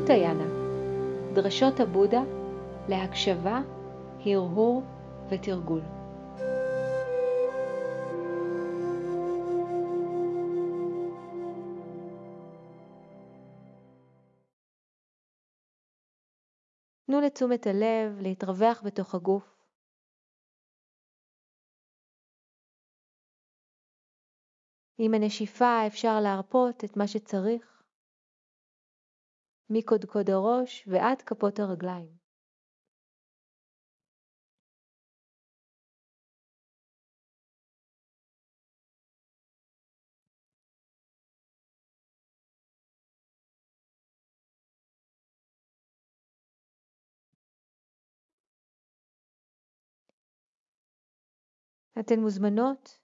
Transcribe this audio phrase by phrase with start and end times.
[0.00, 0.44] סוטיינה
[1.34, 2.22] דרשות הבודה
[2.88, 3.60] להקשבה,
[4.26, 4.82] הרהור
[5.30, 5.80] ותרגול.
[17.06, 19.56] תנו לתשומת הלב להתרווח בתוך הגוף.
[24.98, 27.75] עם הנשיפה אפשר להרפות את מה שצריך,
[29.70, 32.26] מקודקוד הראש ועד כפות הרגליים.
[52.00, 52.98] אתן מוזמנות,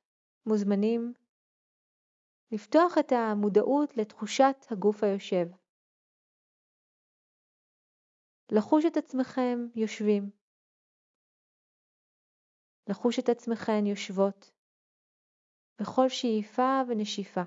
[0.47, 1.13] מוזמנים,
[2.53, 5.62] לפתוח את המודעות לתחושת הגוף היושב.
[8.51, 10.31] לחוש את עצמכם יושבים.
[12.89, 14.53] לחוש את עצמכן יושבות
[15.81, 17.43] בכל שאיפה ונשיפה.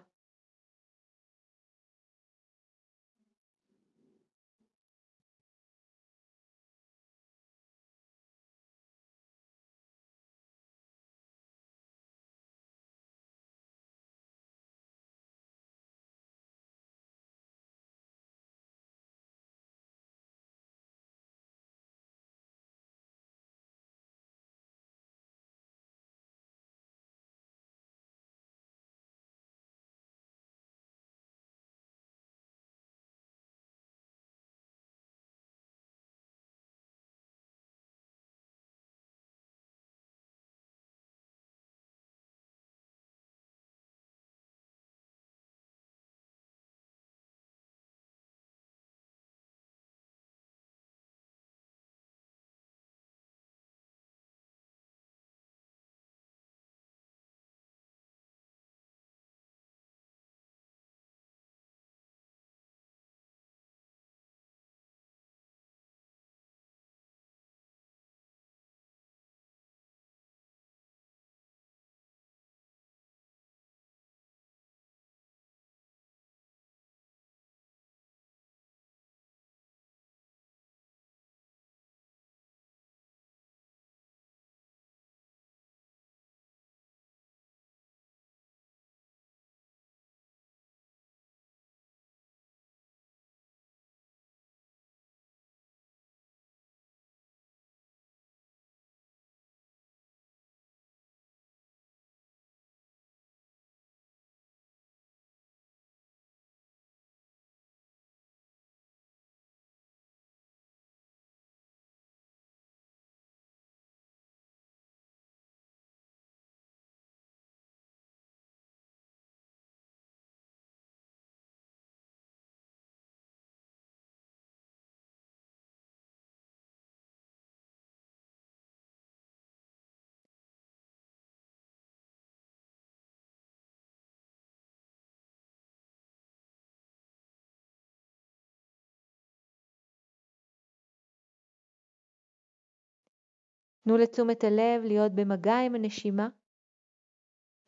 [143.85, 146.27] תנו לתשומת הלב להיות במגע עם הנשימה,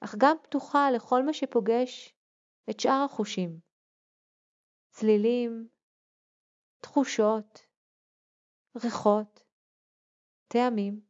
[0.03, 2.15] אך גם פתוחה לכל מה שפוגש
[2.69, 3.59] את שאר החושים.
[4.89, 5.67] צלילים,
[6.81, 7.59] תחושות,
[8.83, 9.43] ריחות,
[10.47, 11.06] טעמים.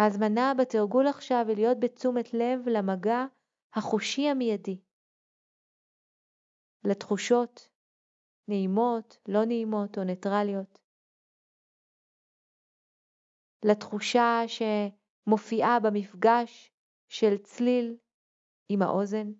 [0.00, 3.24] ההזמנה בתרגול עכשיו היא להיות בתשומת לב למגע
[3.74, 4.80] החושי המיידי,
[6.84, 7.68] לתחושות
[8.48, 10.78] נעימות, לא נעימות או ניטרליות,
[13.64, 16.72] לתחושה שמופיעה במפגש
[17.08, 17.96] של צליל
[18.68, 19.32] עם האוזן.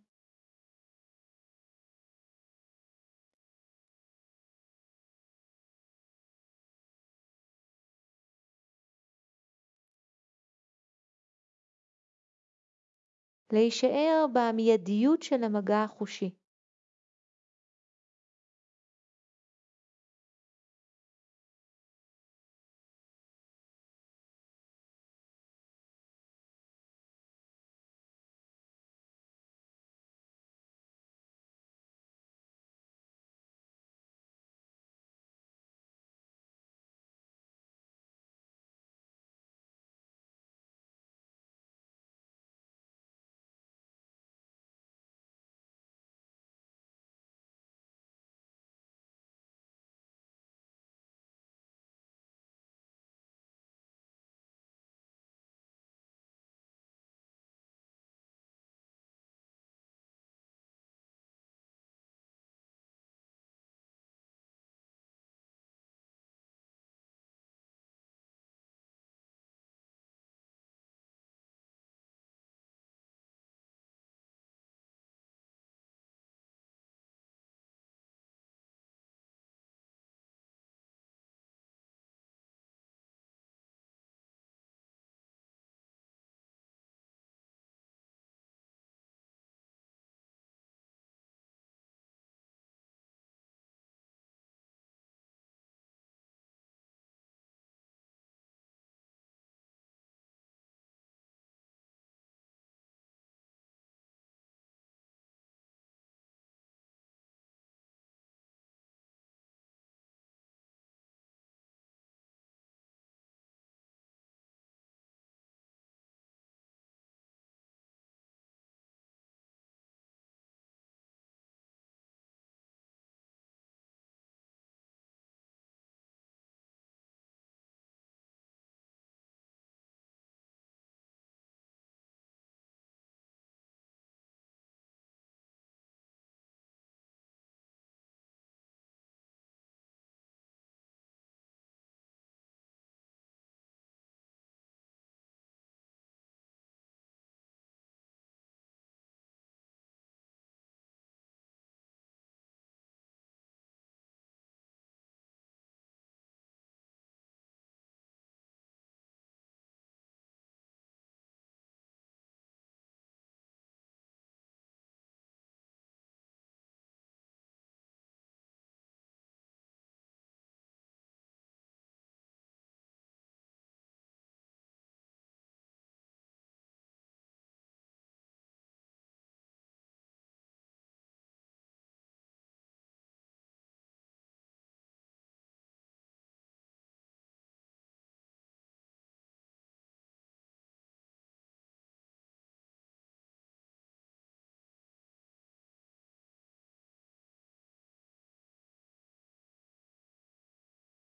[13.53, 16.31] להישאר במיידיות של המגע החושי.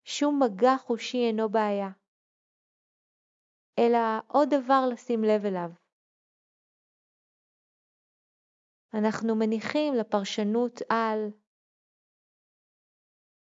[0.09, 1.91] שום מגע חושי אינו בעיה,
[3.79, 3.99] אלא
[4.29, 5.71] עוד דבר לשים לב אליו.
[8.95, 11.19] אנחנו מניחים לפרשנות על,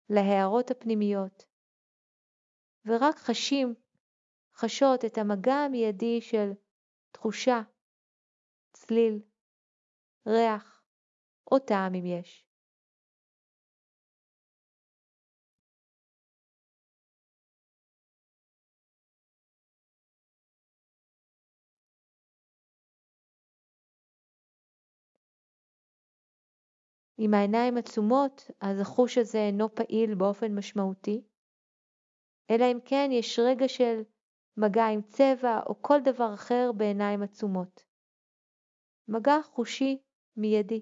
[0.10, 1.46] להערות הפנימיות,
[2.86, 3.76] ורק חשים,
[4.56, 6.50] חשות את המגע המיידי של
[7.12, 7.60] תחושה,
[8.74, 9.24] צליל,
[10.28, 10.84] ריח
[11.52, 12.45] או טעם אם יש.
[27.18, 31.22] עם העיניים עצומות, אז החוש הזה אינו פעיל באופן משמעותי,
[32.50, 34.02] אלא אם כן יש רגע של
[34.58, 37.84] מגע עם צבע או כל דבר אחר בעיניים עצומות.
[39.08, 40.02] מגע חושי
[40.38, 40.82] מיידי.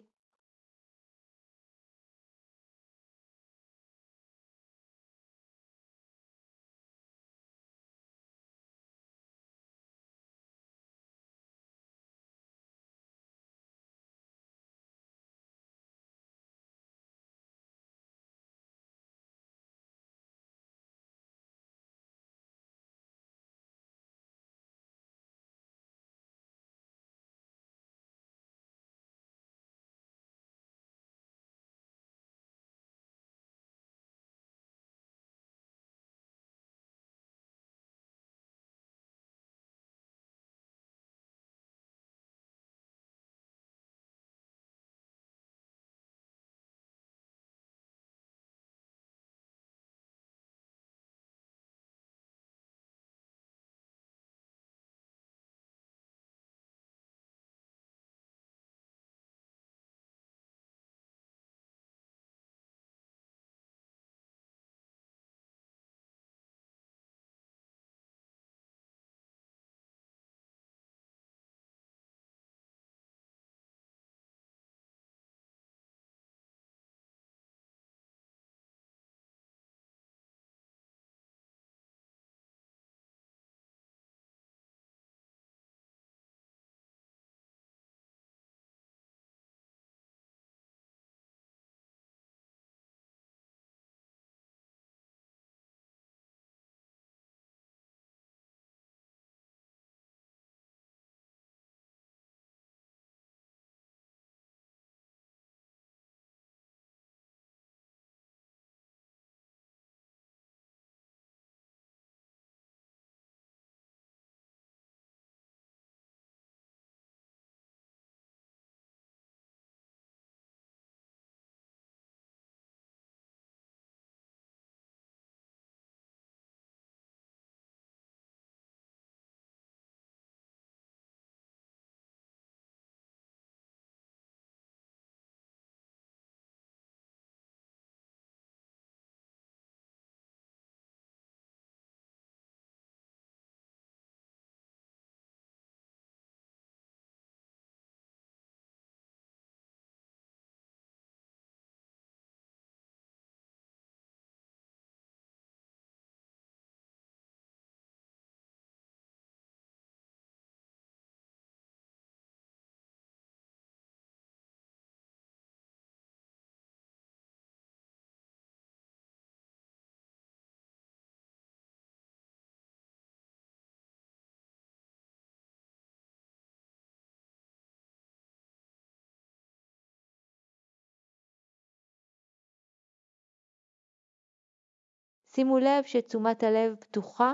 [185.35, 187.33] שימו לב שתשומת הלב פתוחה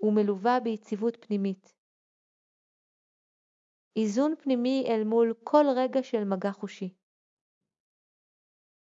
[0.00, 1.74] ומלווה ביציבות פנימית.
[3.96, 6.94] איזון פנימי אל מול כל רגע של מגע חושי.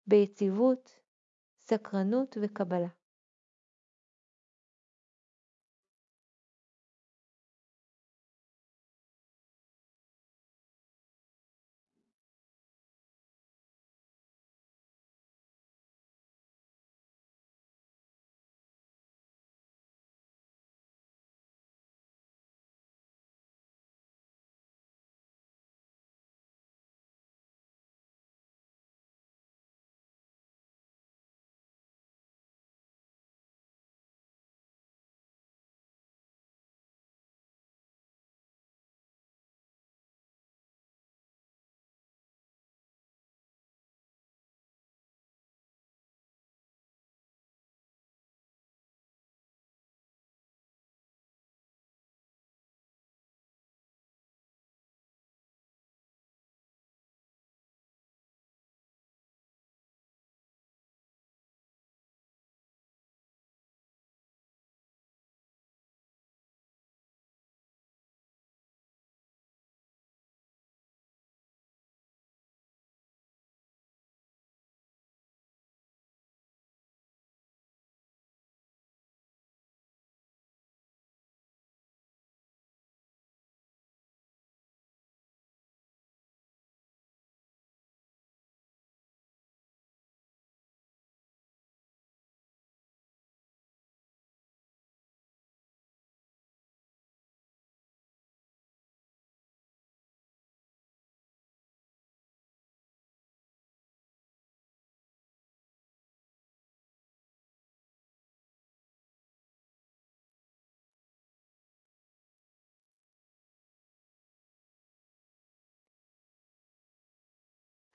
[0.08, 0.92] ביציבות,
[1.60, 3.05] סקרנות וקבלה.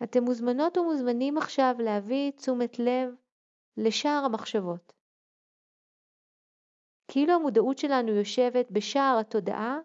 [0.05, 3.15] אתם מוזמנות ומוזמנים עכשיו להביא תשומת לב
[3.77, 4.93] לשער המחשבות.
[7.11, 9.79] כאילו המודעות שלנו יושבת בשער התודעה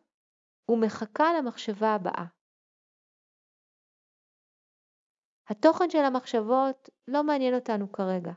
[0.69, 2.25] ומחכה למחשבה הבאה.
[5.49, 8.33] התוכן של המחשבות לא מעניין אותנו כרגע,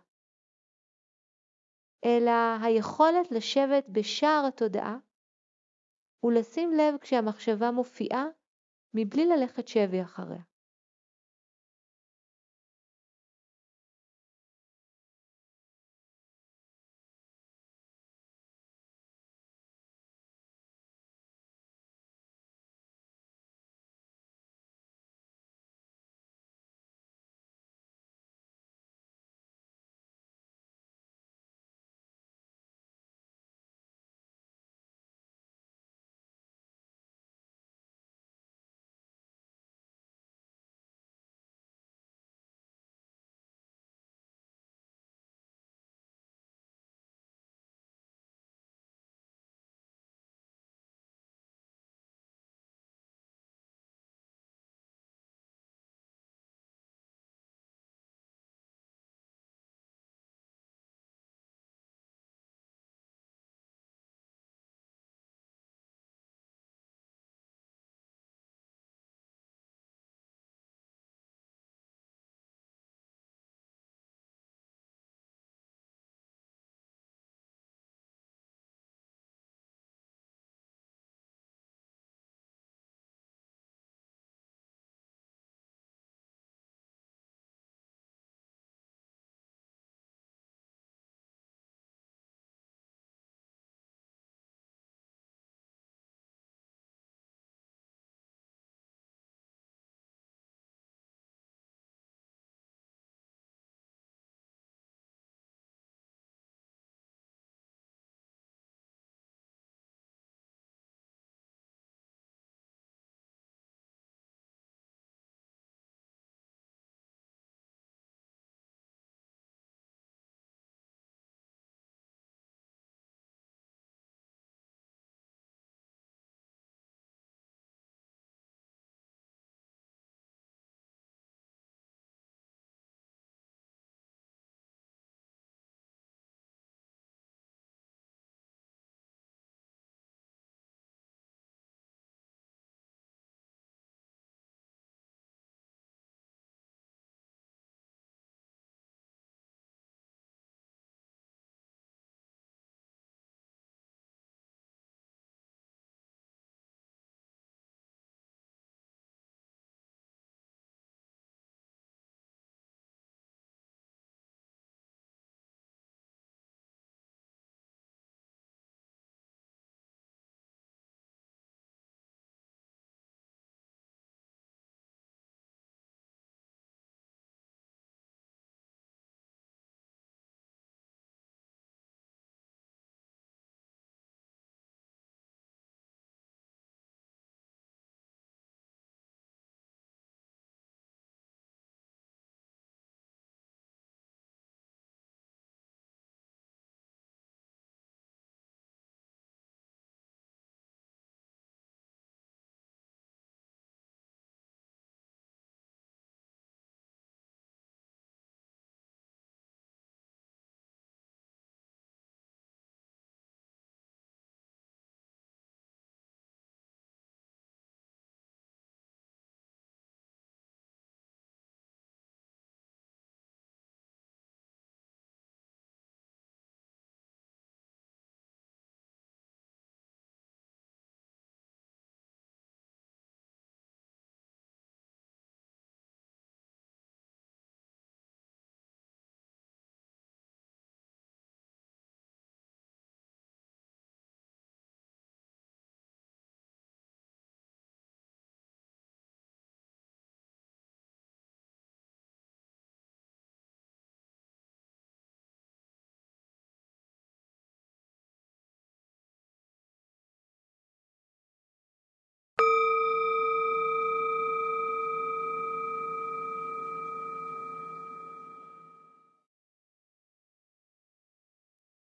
[2.05, 4.97] אלא היכולת לשבת בשער התודעה
[6.25, 8.25] ולשים לב כשהמחשבה מופיעה
[8.95, 10.43] מבלי ללכת שבי אחריה.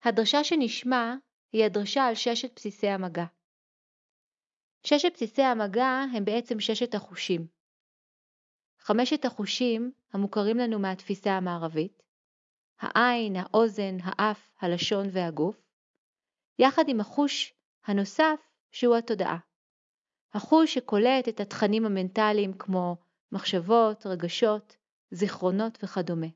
[0.08, 1.16] הדרשה שנשמע
[1.52, 3.26] היא הדרשה על ששת בסיסי המגע.
[4.84, 7.48] ששת בסיסי המגע הם בעצם ששת החושים.
[8.80, 12.04] חמשת החושים המוכרים לנו מהתפיסה המערבית,
[12.80, 15.62] העין, האוזן, האף, הלשון והגוף,
[16.60, 17.54] יחד עם החוש
[17.86, 18.40] הנוסף
[18.72, 19.38] שהוא התודעה.
[20.34, 22.96] החוש שקולט את התכנים המנטליים כמו
[23.32, 24.78] מחשבות, רגשות,
[25.12, 26.28] זיכרונות וכדומה.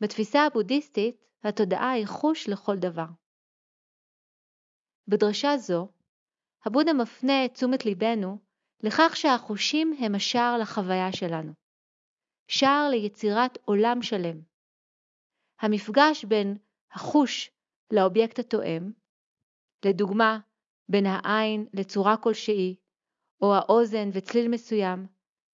[0.00, 3.06] בתפיסה הבודהיסטית, התודעה היא חוש לכל דבר.
[5.08, 5.88] בדרשה זו,
[6.64, 8.38] הבודה מפנה את תשומת ליבנו
[8.82, 11.52] לכך שהחושים הם השער לחוויה שלנו,
[12.48, 14.40] שער ליצירת עולם שלם.
[15.60, 16.58] המפגש בין
[16.92, 17.50] החוש
[17.92, 18.92] לאובייקט התואם,
[19.84, 20.38] לדוגמה,
[20.88, 22.76] בין העין לצורה כלשהי,
[23.42, 25.06] או האוזן וצליל מסוים,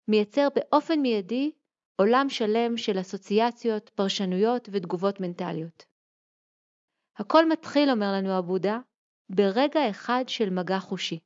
[0.08, 1.52] מייצר באופן מיידי
[1.96, 5.84] עולם שלם של אסוציאציות, פרשנויות ותגובות מנטליות.
[7.16, 8.78] הכל מתחיל, אומר לנו הבודה,
[9.30, 11.18] ברגע אחד של מגע חושי.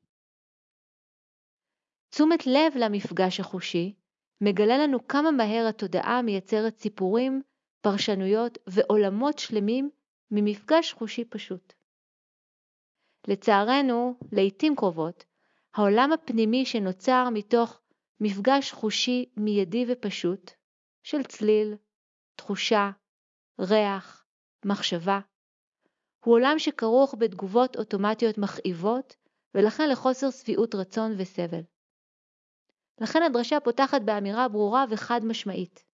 [2.11, 3.95] תשומת לב למפגש החושי
[4.41, 7.43] מגלה לנו כמה מהר התודעה מייצרת סיפורים,
[7.81, 9.91] פרשנויות ועולמות שלמים
[10.31, 11.73] ממפגש חושי פשוט.
[13.29, 15.25] לצערנו, לעתים קרובות,
[15.75, 17.81] העולם הפנימי שנוצר מתוך
[18.21, 20.60] מפגש חושי מיידי ופשוט
[21.03, 21.75] של צליל,
[22.37, 22.91] תחושה,
[23.61, 24.27] ריח,
[24.65, 25.21] מחשבה,
[26.25, 29.17] הוא עולם שכרוך בתגובות אוטומטיות מכאיבות
[29.55, 31.61] ולכן לחוסר שביעות רצון וסבל.
[33.01, 35.85] לכן הדרשה פותחת באמירה ברורה וחד משמעית.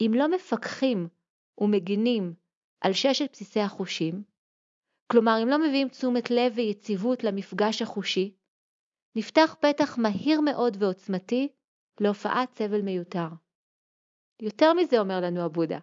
[0.00, 1.08] אם לא מפקחים
[1.58, 2.34] ומגינים
[2.80, 4.22] על ששת בסיסי החושים,
[5.12, 8.34] כלומר אם לא מביאים תשומת לב ויציבות למפגש החושי,
[9.16, 11.48] נפתח פתח מהיר מאוד ועוצמתי
[12.00, 13.28] להופעת סבל מיותר.
[14.42, 15.78] יותר מזה אומר לנו הבודה,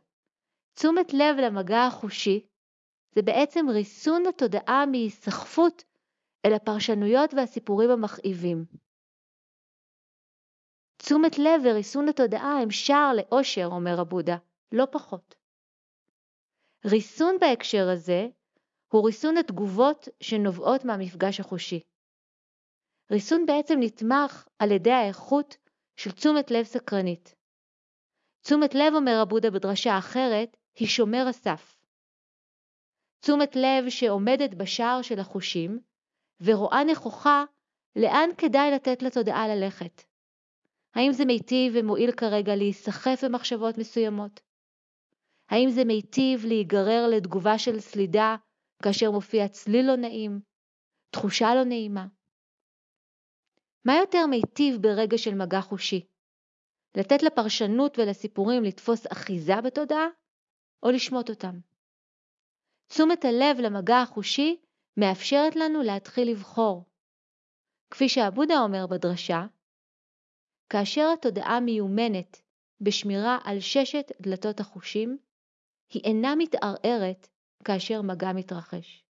[0.76, 2.48] תשומת לב למגע החושי
[3.16, 5.84] זה בעצם ריסון התודעה מהיסחפות
[6.46, 8.66] אל הפרשנויות והסיפורים המכאיבים.
[10.98, 14.38] תשומת לב וריסון התודעה הם שער לאושר, אומר הבודה,
[14.72, 15.36] לא פחות.
[16.86, 18.28] ריסון בהקשר הזה
[18.88, 21.80] הוא ריסון התגובות שנובעות מהמפגש החושי.
[23.12, 25.58] ריסון בעצם נתמך על ידי האיכות
[25.96, 27.36] של תשומת לב סקרנית.
[28.44, 31.78] תשומת לב, אומר הבודה בדרשה אחרת, היא שומר הסף.
[33.20, 35.80] תשומת לב שעומדת בשער של החושים
[36.42, 37.44] ורואה נכוחה
[37.96, 40.04] לאן כדאי לתת לתודעה ללכת.
[40.96, 44.40] האם זה מיטיב ומועיל כרגע להיסחף במחשבות מסוימות?
[45.50, 48.36] האם זה מיטיב להיגרר לתגובה של סלידה
[48.84, 50.40] כאשר מופיע צליל לא נעים,
[51.10, 52.06] תחושה לא נעימה?
[53.86, 56.06] מה יותר מיטיב ברגע של מגע חושי?
[56.98, 60.08] לתת לפרשנות ולסיפורים לתפוס אחיזה בתודעה,
[60.84, 61.60] או לשמוט אותם?
[62.88, 64.62] תשומת הלב למגע החושי
[64.98, 66.86] מאפשרת לנו להתחיל לבחור.
[67.92, 69.46] כפי שעבודה אומר בדרשה,
[70.70, 72.42] כאשר התודעה מיומנת
[72.82, 75.18] בשמירה על ששת דלתות החושים,
[75.94, 77.28] היא אינה מתערערת
[77.64, 79.04] כאשר מגע מתרחש.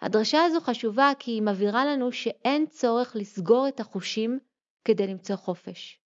[0.00, 4.38] הדרשה הזו חשובה כי היא מבהירה לנו שאין צורך לסגור את החושים
[4.84, 6.00] כדי למצוא חופש.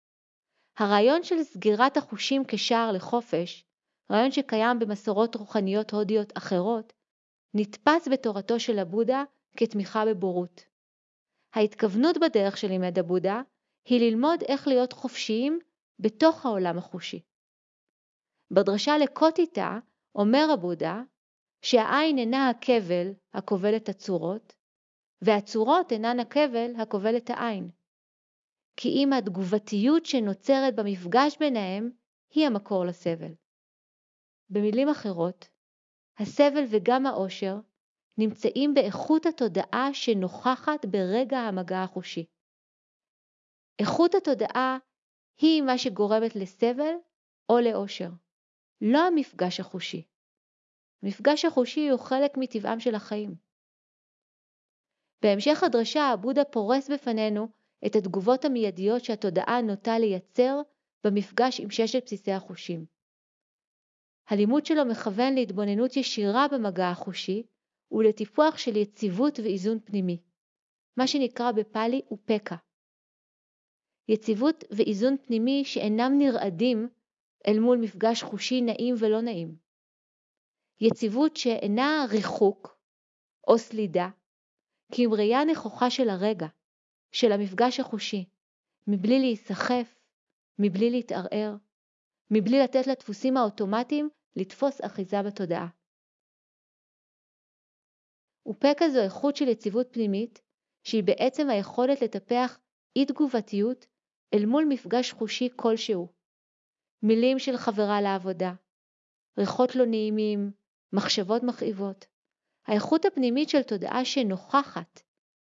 [0.79, 3.65] הרעיון של סגירת החושים כשער לחופש
[4.13, 6.93] רעיון שקיים במסורות רוחניות הודיות אחרות,
[7.55, 9.25] נתפס בתורתו של הבודה
[9.57, 10.65] כתמיכה בבורות.
[11.55, 13.43] ההתכוונות בדרך שלימד הבודה
[13.85, 15.59] היא ללמוד איך להיות חופשיים
[15.99, 17.23] בתוך העולם החושי.
[18.51, 19.79] בדרשה לקוטיטה
[20.15, 21.03] אומר הבודה
[21.63, 24.55] שהעין אינה הכבל הכובל את הצורות,
[25.23, 27.71] והצורות אינן הכבל הכובל את העין.
[28.81, 31.91] כי אם התגובתיות שנוצרת במפגש ביניהם
[32.31, 33.35] היא המקור לסבל.
[34.51, 35.49] במילים אחרות,
[36.19, 37.57] הסבל וגם האושר
[38.19, 42.27] נמצאים באיכות התודעה שנוכחת ברגע המגע החושי.
[43.79, 44.79] איכות התודעה
[45.41, 46.95] היא מה שגורמת לסבל
[47.49, 48.11] או לאושר,
[48.81, 50.03] לא המפגש החושי.
[51.03, 53.35] המפגש החושי הוא חלק מטבעם של החיים.
[55.23, 60.61] בהמשך הדרשה הבודה פורס בפנינו את התגובות המיידיות שהתודעה נוטה לייצר
[61.05, 62.87] במפגש עם ששת בסיסי החושים.
[64.29, 67.43] הלימוד שלו מכוון להתבוננות ישירה במגע החושי
[67.93, 70.23] ולטיפוח של יציבות ואיזון פנימי,
[70.97, 72.57] מה שנקרא בפאלי אופקה.
[74.09, 76.89] יציבות ואיזון פנימי שאינם נרעדים
[77.47, 79.57] אל מול מפגש חושי נעים ולא נעים.
[80.81, 82.79] יציבות שאינה ריחוק
[83.49, 84.09] או סלידה,
[84.93, 86.47] כי עם ראייה נכוחה של הרגע,
[87.13, 88.25] של המפגש החושי,
[88.87, 89.99] מבלי להיסחף,
[90.59, 91.57] מבלי להתערער,
[92.31, 95.69] מבלי לתת לדפוסים האוטומטיים לתפוס אחיזה בתודעה.
[98.47, 100.41] אופקה זו איכות של יציבות פנימית,
[100.85, 102.59] שהיא בעצם היכולת לטפח
[102.97, 103.87] אי תגובתיות
[104.35, 106.09] אל מול מפגש חושי כלשהו.
[107.03, 108.53] מילים של חברה לעבודה,
[109.39, 110.51] ריחות לא נעימים,
[110.93, 112.07] מחשבות מכאיבות.
[112.67, 115.01] האיכות הפנימית של תודעה שנוכחת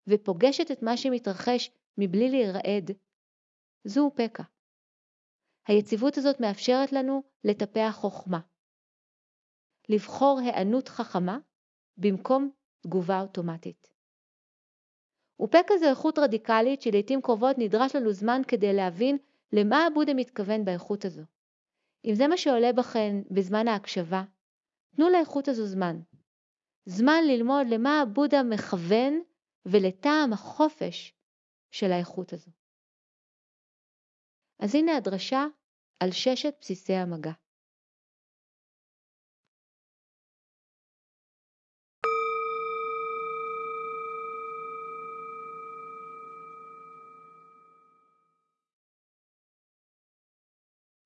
[0.07, 2.91] ופוגשת את מה שמתרחש מבלי להירעד,
[3.83, 4.43] זו פקע.
[5.67, 8.39] היציבות הזאת מאפשרת לנו לטפח חוכמה.
[9.89, 11.39] לבחור היענות חכמה
[11.97, 13.93] במקום תגובה אוטומטית.
[15.41, 19.17] ופקע זו איכות רדיקלית שלעיתים קרובות נדרש לנו זמן כדי להבין
[19.53, 21.21] למה הבודה מתכוון באיכות הזו.
[22.05, 24.23] אם זה מה שעולה בכן בזמן ההקשבה,
[24.95, 25.99] תנו לאיכות הזו זמן.
[26.85, 29.21] זמן ללמוד למה הבודה מכוון
[29.65, 31.13] ולטעם החופש
[31.71, 32.51] של האיכות הזו.
[34.59, 35.45] אז הנה הדרשה
[35.99, 37.31] על ששת בסיסי המגע.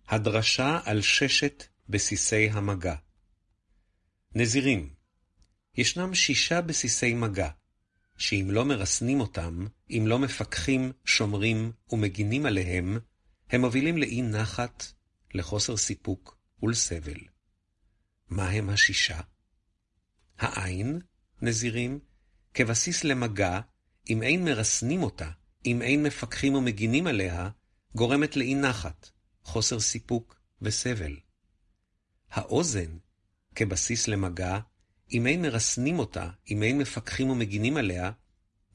[0.08, 2.96] הדרשה על ששת בסיסי המגע
[4.36, 4.96] נזירים,
[5.78, 7.50] ישנם שישה בסיסי מגע,
[8.18, 13.00] שאם לא מרסנים אותם, אם לא מפקחים, שומרים ומגינים עליהם,
[13.50, 14.86] הם מובילים לאי נחת,
[15.34, 17.20] לחוסר סיפוק ולסבל.
[18.30, 19.20] מה הם השישה?
[20.38, 21.00] העין,
[21.42, 22.00] נזירים,
[22.54, 23.60] כבסיס למגע,
[24.10, 25.30] אם אין מרסנים אותה,
[25.66, 27.50] אם אין מפקחים ומגינים עליה,
[27.96, 29.10] גורמת לאי נחת,
[29.44, 31.16] חוסר סיפוק וסבל.
[32.32, 32.98] האוזן,
[33.56, 34.60] כבסיס למגע,
[35.12, 38.12] אם אין מרסנים אותה, אם אין מפקחים ומגינים עליה,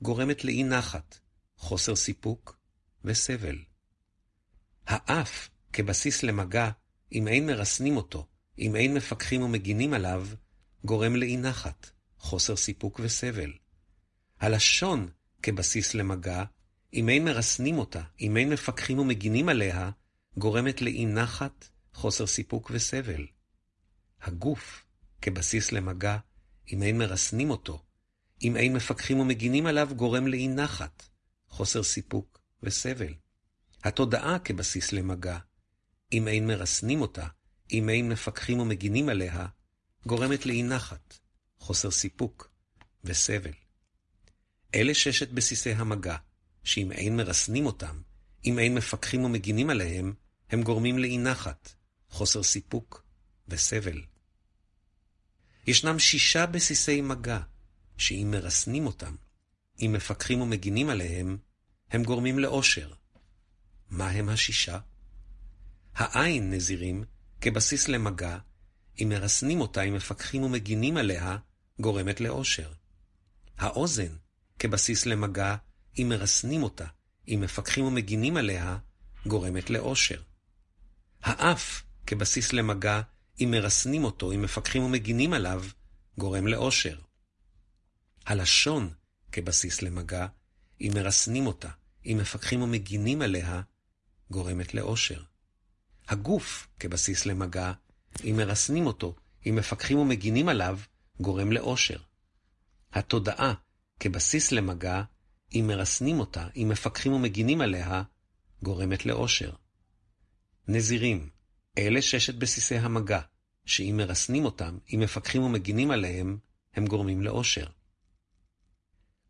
[0.02, 1.18] גורמת לאי נחת,
[1.56, 2.58] חוסר סיפוק
[3.04, 3.58] וסבל.
[4.86, 6.70] האף, כבסיס למגע,
[7.12, 8.26] אם אין מרסנים אותו,
[8.58, 10.26] אם אין מפקחים ומגינים עליו,
[10.84, 13.52] גורם לאי נחת, חוסר סיפוק וסבל.
[14.40, 15.08] הלשון,
[15.42, 16.44] כבסיס למגע,
[16.94, 19.90] אם אין מרסנים אותה, אם אין מפקחים ומגינים עליה,
[20.36, 23.26] גורמת לאי נחת, חוסר סיפוק וסבל.
[24.22, 24.84] הגוף,
[25.22, 26.18] כבסיס למגע,
[26.72, 27.82] אם אין מרסנים אותו,
[28.42, 31.02] אם אין מפקחים ומגינים עליו, גורם לאי נחת,
[31.48, 33.14] חוסר סיפוק וסבל.
[33.84, 35.38] התודעה כבסיס למגע,
[36.12, 37.26] אם אין מרסנים אותה,
[37.72, 39.46] אם אין מפקחים ומגינים עליה,
[40.06, 41.18] גורמת לאי נחת,
[41.58, 42.50] חוסר סיפוק
[43.04, 43.52] וסבל.
[44.74, 46.16] אלה ששת בסיסי המגע,
[46.64, 48.02] שאם אין מרסנים אותם,
[48.44, 50.14] אם אין מפקחים ומגינים עליהם,
[50.50, 51.74] הם גורמים לאי נחת,
[52.08, 53.04] חוסר סיפוק
[53.48, 54.02] וסבל.
[55.66, 57.40] ישנם שישה בסיסי מגע,
[57.96, 59.14] שאם מרסנים אותם,
[59.80, 61.38] אם מפקחים ומגינים עליהם,
[61.90, 62.92] הם גורמים לאושר.
[63.90, 64.78] מה הם השישה?
[65.94, 67.04] העין, נזירים,
[67.40, 68.38] כבסיס למגע,
[69.02, 71.36] אם מרסנים אותה, אם מפקחים ומגינים עליה,
[71.80, 72.72] גורמת לאושר.
[73.58, 74.16] האוזן,
[74.58, 75.56] כבסיס למגע,
[75.98, 76.86] אם מרסנים אותה,
[77.28, 78.78] אם מפקחים ומגינים עליה,
[79.26, 80.22] גורמת לאושר.
[81.22, 83.00] האף, כבסיס למגע,
[83.40, 85.64] אם מרסנים אותו, אם מפקחים ומגינים עליו,
[86.18, 86.98] גורם לאושר.
[88.26, 88.90] הלשון,
[89.32, 90.26] כבסיס למגע,
[90.80, 91.68] אם מרסנים אותה,
[92.06, 93.62] אם מפקחים ומגינים עליה,
[94.30, 95.22] גורמת לאושר.
[96.08, 97.72] הגוף, כבסיס למגע,
[98.24, 99.14] אם מרסנים אותו,
[99.46, 100.78] אם מפקחים ומגינים עליו,
[101.20, 101.98] גורם לאושר.
[102.92, 103.54] התודעה,
[104.00, 105.02] כבסיס למגע,
[105.54, 108.02] אם מרסנים אותה, אם מפקחים ומגינים עליה,
[108.62, 109.52] גורמת לאושר.
[110.68, 111.28] נזירים,
[111.78, 113.20] אלה ששת בסיסי המגע,
[113.64, 116.38] שאם מרסנים אותם, אם מפקחים ומגינים עליהם,
[116.74, 117.66] הם גורמים לאושר.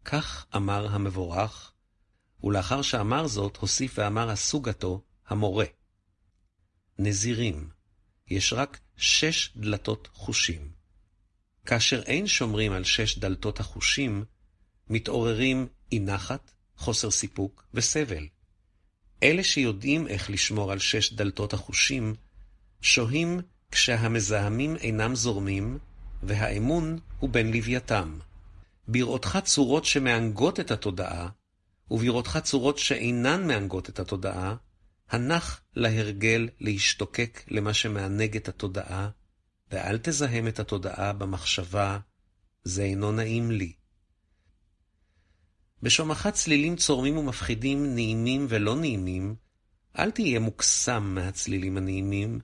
[0.05, 1.72] כך אמר המבורך,
[2.44, 5.64] ולאחר שאמר זאת, הוסיף ואמר הסוגתו, המורה.
[6.98, 7.70] נזירים,
[8.28, 10.72] יש רק שש דלתות חושים.
[11.66, 14.24] כאשר אין שומרים על שש דלתות החושים,
[14.88, 18.28] מתעוררים אי נחת, חוסר סיפוק וסבל.
[19.22, 22.14] אלה שיודעים איך לשמור על שש דלתות החושים,
[22.83, 23.40] שוהים
[23.71, 25.79] כשהמזהמים אינם זורמים,
[26.23, 28.18] והאמון הוא בין לווייתם.
[28.88, 31.29] בראותך צורות שמענגות את התודעה,
[31.90, 34.57] ובראותך צורות שאינן מענגות את התודעה,
[35.11, 39.11] הנח להרגל להשתוקק למה שמענג את התודעה,
[39.71, 41.99] ואל תזהם את התודעה במחשבה,
[42.64, 43.73] זה אינו נעים לי.
[45.83, 49.35] בשומך צלילים צורמים ומפחידים, נעימים ולא נעימים,
[49.99, 52.40] אל תהיה מוקסם מהצלילים הנעימים,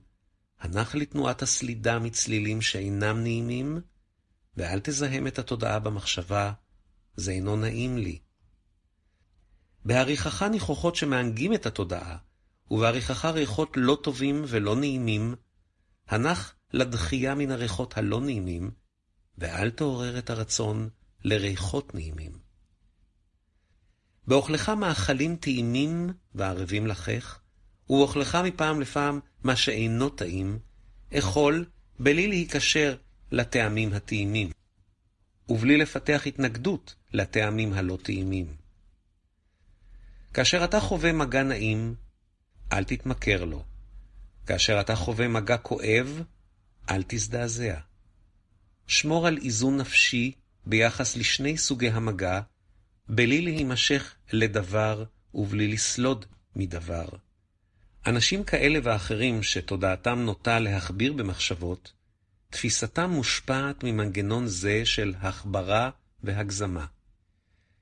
[0.59, 3.81] הנח לתנועת הסלידה מצלילים שאינם נעימים,
[4.57, 6.53] ואל תזהם את התודעה במחשבה,
[7.15, 8.19] זה אינו נעים לי.
[9.85, 12.17] בעריכך ניחוחות שמענגים את התודעה,
[12.71, 15.35] ובעריכך ריחות לא טובים ולא נעימים,
[16.07, 18.71] הנח לדחייה מן הריחות הלא נעימים,
[19.37, 20.89] ואל תעורר את הרצון
[21.23, 22.39] לריחות נעימים.
[24.27, 27.39] באוכלך מאכלים טעימים וערבים לחך,
[27.89, 30.59] ובאוכלך מפעם לפעם מה שאינו טעים,
[31.13, 31.65] אכול
[31.99, 32.95] בלי להיקשר
[33.31, 34.51] לטעמים הטעימים,
[35.49, 38.55] ובלי לפתח התנגדות לטעמים הלא טעימים.
[40.33, 41.95] כאשר אתה חווה מגע נעים,
[42.71, 43.63] אל תתמכר לו.
[44.47, 46.23] כאשר אתה חווה מגע כואב,
[46.89, 47.79] אל תזדעזע.
[48.87, 50.31] שמור על איזון נפשי
[50.65, 52.41] ביחס לשני סוגי המגע,
[53.09, 56.25] בלי להימשך לדבר ובלי לסלוד
[56.55, 57.07] מדבר.
[58.07, 61.93] אנשים כאלה ואחרים שתודעתם נוטה להכביר במחשבות,
[62.49, 65.89] תפיסתם מושפעת ממנגנון זה של הכברה
[66.23, 66.85] והגזמה.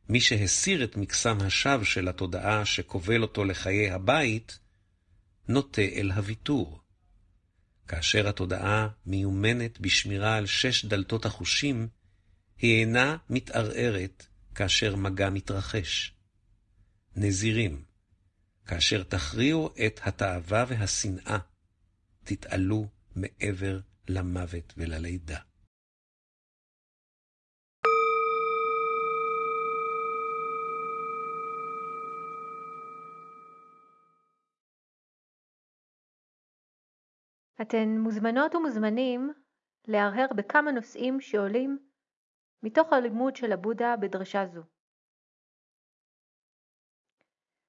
[0.10, 4.60] מי שהסיר את מקסם השווא של התודעה שכובל אותו לחיי הבית,
[5.48, 6.80] נוטה אל הוויתור.
[7.88, 11.88] כאשר התודעה מיומנת בשמירה על שש דלתות החושים,
[12.58, 16.14] היא אינה מתערערת כאשר מגע מתרחש.
[17.16, 17.84] נזירים,
[18.68, 21.38] כאשר תכריעו את התאווה והשנאה,
[22.24, 25.40] תתעלו מעבר למוות וללידה.
[37.62, 39.34] אתן מוזמנות ומוזמנים
[39.88, 41.80] להרהר בכמה נושאים שעולים
[42.64, 44.77] מתוך הלימוד של הבודה בדרשה זו.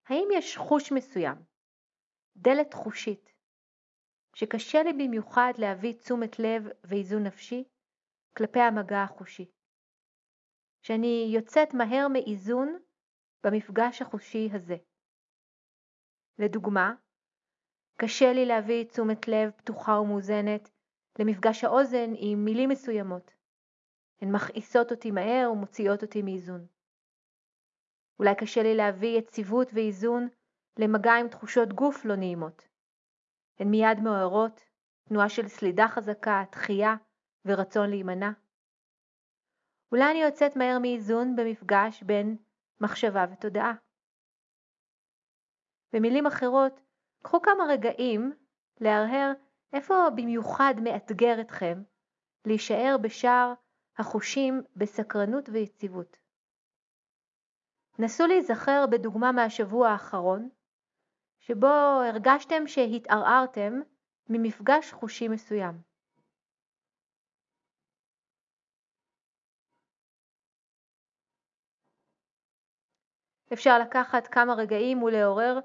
[0.09, 1.37] האם יש חוש מסוים,
[2.37, 3.33] דלת חושית,
[4.35, 7.64] שקשה לי במיוחד להביא תשומת לב ואיזון נפשי
[8.37, 9.51] כלפי המגע החושי,
[10.83, 12.79] שאני יוצאת מהר מאיזון
[13.44, 14.77] במפגש החושי הזה.
[16.38, 16.94] לדוגמה,
[17.97, 20.71] קשה לי להביא תשומת לב פתוחה ומאוזנת
[21.18, 23.35] למפגש האוזן עם מילים מסוימות.
[24.21, 26.66] הן מכעיסות אותי מהר ומוציאות אותי מאיזון.
[28.18, 30.28] אולי קשה לי להביא יציבות ואיזון
[30.78, 32.68] למגע עם תחושות גוף לא נעימות.
[33.59, 34.64] הן מיד מעוררות
[35.09, 36.94] תנועה של סלידה חזקה, דחייה
[37.44, 38.31] ורצון להימנע.
[39.92, 42.37] אולי אני יוצאת מהר מאיזון במפגש בין
[42.81, 43.74] מחשבה ותודעה.
[45.92, 46.81] במילים אחרות,
[47.22, 48.33] קחו כמה רגעים
[48.81, 49.33] להרהר
[49.72, 51.83] איפה במיוחד מאתגר אתכם
[52.44, 53.52] להישאר בשער
[53.98, 56.28] החושים בסקרנות ויציבות.
[57.98, 60.48] נסו להיזכר בדוגמה מהשבוע האחרון,
[61.38, 61.66] שבו
[62.11, 63.72] הרגשתם שהתערערתם
[64.28, 65.82] ממפגש חושי מסוים.
[73.52, 75.58] אפשר לקחת כמה רגעים ולעורר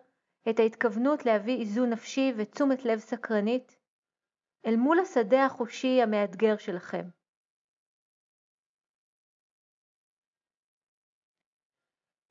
[0.50, 3.78] את ההתכוונות להביא איזון נפשי ותשומת לב סקרנית
[4.66, 7.23] אל מול השדה החושי המאתגר שלכם.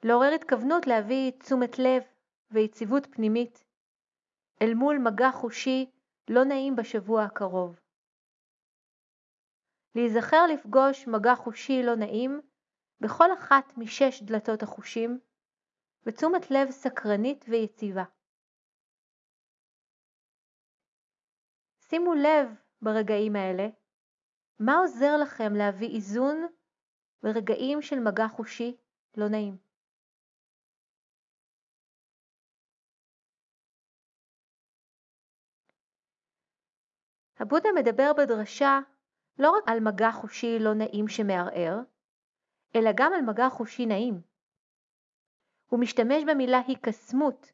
[0.04, 2.02] לעורר התכוונות להביא תשומת לב
[2.50, 3.64] ויציבות פנימית
[4.62, 5.90] אל מול מגע חושי
[6.30, 7.80] לא נעים בשבוע הקרוב.
[9.94, 12.40] להיזכר לפגוש מגע חושי לא נעים
[13.00, 15.20] בכל אחת משש דלתות החושים
[16.06, 18.04] ותשומת לב סקרנית ויציבה.
[21.80, 22.46] שימו לב
[22.82, 23.68] ברגעים האלה
[24.58, 26.46] מה עוזר לכם להביא איזון
[27.22, 28.76] ברגעים של מגע חושי
[29.16, 29.61] לא נעים.
[37.42, 38.80] הבודה מדבר בדרשה
[39.38, 41.78] לא רק על מגע חושי לא נעים שמערער,
[42.76, 44.20] אלא גם על מגע חושי נעים.
[45.66, 47.52] הוא משתמש במילה היקסמות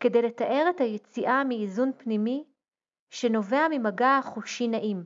[0.00, 2.44] כדי לתאר את היציאה מאיזון פנימי
[3.10, 5.04] שנובע ממגע חושי נעים.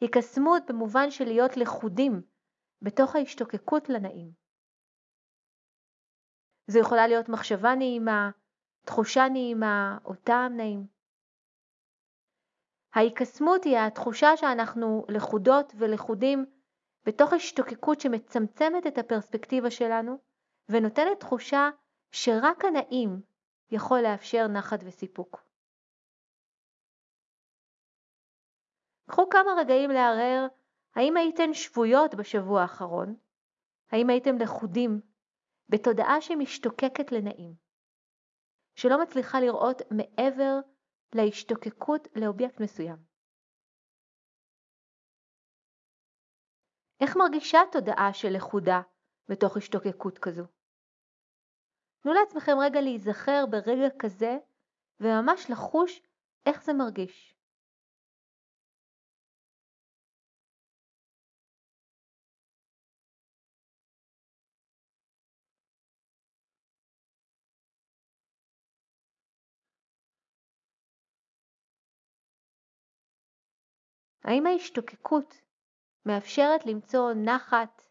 [0.00, 2.22] היקסמות במובן של להיות לכודים
[2.82, 4.32] בתוך ההשתוקקות לנעים.
[6.66, 8.30] זו יכולה להיות מחשבה נעימה,
[8.84, 10.93] תחושה נעימה או טעם נעים.
[12.94, 16.44] ההיקסמות היא התחושה שאנחנו לכודות ולכודים
[17.06, 20.18] בתוך השתוקקות שמצמצמת את הפרספקטיבה שלנו
[20.68, 21.70] ונותנת תחושה
[22.12, 23.22] שרק הנעים
[23.70, 25.44] יכול לאפשר נחת וסיפוק.
[29.10, 30.46] קחו כמה רגעים לערער
[30.96, 33.16] האם הייתן שבויות בשבוע האחרון,
[33.90, 35.00] האם הייתם לכודים
[35.68, 37.54] בתודעה שמשתוקקת לנעים,
[38.74, 40.60] שלא מצליחה לראות מעבר
[41.14, 42.96] להשתוקקות לאובייקט מסוים.
[47.00, 48.80] איך מרגישה תודעה של לכודה
[49.28, 50.44] בתוך השתוקקות כזו?
[52.00, 54.36] תנו לעצמכם רגע להיזכר ברגע כזה
[55.00, 56.00] וממש לחוש
[56.46, 57.33] איך זה מרגיש.
[74.24, 75.34] האם ההשתוקקות
[76.06, 77.82] מאפשרת למצוא נחת,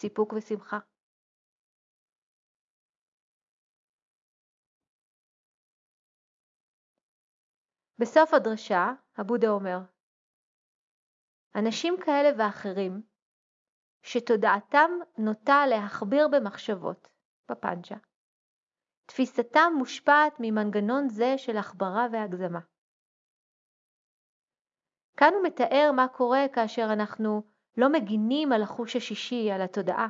[0.00, 0.78] סיפוק ושמחה?
[7.98, 8.84] בסוף הדרשה,
[9.16, 9.78] הבודה אומר,
[11.54, 13.02] אנשים כאלה ואחרים,
[14.02, 17.08] שתודעתם נוטה להכביר במחשבות,
[17.50, 17.94] בפנצ'ה,
[19.06, 22.75] תפיסתם מושפעת ממנגנון זה של החברה והגזמה.
[25.16, 27.42] כאן הוא מתאר מה קורה כאשר אנחנו
[27.76, 30.08] לא מגינים על החוש השישי, על התודעה.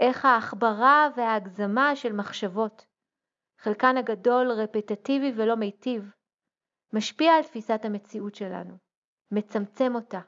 [0.00, 2.86] איך ההחברה וההגזמה של מחשבות,
[3.58, 6.10] חלקן הגדול רפטטיבי ולא מיטיב,
[6.92, 8.78] משפיע על תפיסת המציאות שלנו,
[9.30, 10.20] מצמצם אותה.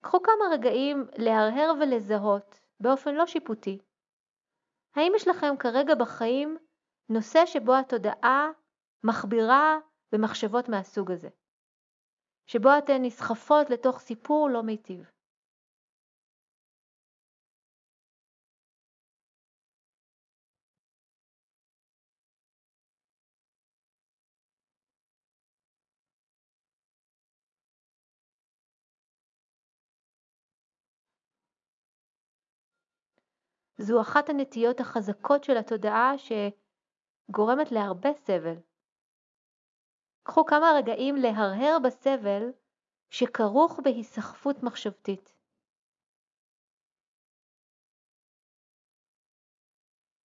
[0.00, 3.78] קחו כמה רגעים להרהר ולזהות באופן לא שיפוטי.
[4.94, 6.58] האם יש לכם כרגע בחיים
[7.08, 8.50] נושא שבו התודעה
[9.04, 9.78] מחבירה
[10.12, 11.28] במחשבות מהסוג הזה,
[12.46, 15.10] שבו אתן נסחפות לתוך סיפור לא מיטיב?
[33.78, 38.71] זו אחת הנטיות החזקות של התודעה שגורמת להרבה סבל.
[40.22, 42.42] קחו כמה רגעים להרהר בסבל
[43.10, 45.34] שכרוך בהיסחפות מחשבתית.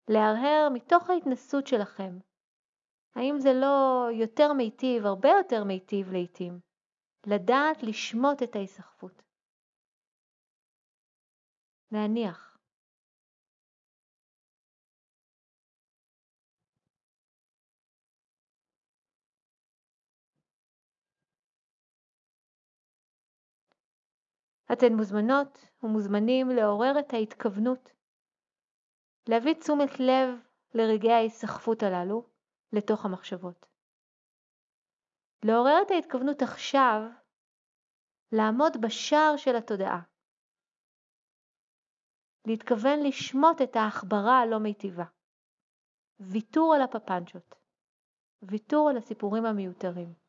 [0.08, 2.18] להרהר מתוך ההתנסות שלכם.
[3.14, 6.60] האם זה לא יותר מיטיב, הרבה יותר מיטיב לעתים,
[7.26, 9.22] לדעת לשמוט את ההיסחפות.
[11.92, 12.55] להניח.
[24.72, 27.92] אתן מוזמנות ומוזמנים לעורר את ההתכוונות,
[29.28, 30.28] להביא תשומת לב
[30.74, 32.28] לרגעי ההיסחפות הללו
[32.72, 33.66] לתוך המחשבות.
[35.44, 37.00] לעורר את ההתכוונות עכשיו
[38.32, 40.00] לעמוד בשער של התודעה.
[42.46, 45.04] להתכוון לשמוט את העכברה הלא מיטיבה.
[46.20, 47.54] ויתור על הפפנצ'ות.
[48.42, 50.25] ויתור על הסיפורים המיותרים.